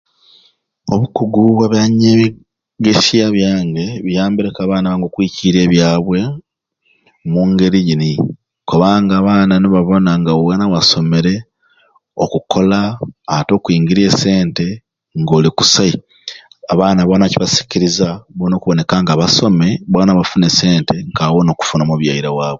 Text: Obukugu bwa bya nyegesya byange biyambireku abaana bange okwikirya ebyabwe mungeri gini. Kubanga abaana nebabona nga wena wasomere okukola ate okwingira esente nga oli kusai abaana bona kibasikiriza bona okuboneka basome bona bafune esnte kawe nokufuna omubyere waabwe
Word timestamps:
Obukugu 0.93 1.39
bwa 1.57 1.67
bya 1.73 1.83
nyegesya 1.99 3.25
byange 3.35 3.85
biyambireku 4.05 4.59
abaana 4.61 4.87
bange 4.89 5.05
okwikirya 5.07 5.61
ebyabwe 5.63 6.19
mungeri 7.31 7.79
gini. 7.87 8.11
Kubanga 8.69 9.13
abaana 9.17 9.53
nebabona 9.57 10.11
nga 10.19 10.31
wena 10.45 10.65
wasomere 10.73 11.33
okukola 12.23 12.79
ate 13.37 13.51
okwingira 13.57 14.01
esente 14.09 14.65
nga 15.19 15.31
oli 15.37 15.49
kusai 15.57 15.93
abaana 16.71 16.99
bona 17.09 17.31
kibasikiriza 17.31 18.09
bona 18.37 18.53
okuboneka 18.55 19.19
basome 19.21 19.67
bona 19.91 20.11
bafune 20.19 20.47
esnte 20.51 20.95
kawe 21.17 21.39
nokufuna 21.43 21.83
omubyere 21.83 22.29
waabwe 22.37 22.49